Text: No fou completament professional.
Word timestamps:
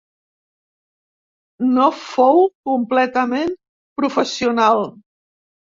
No 1.75 1.91
fou 1.99 2.43
completament 2.71 3.55
professional. 4.03 4.87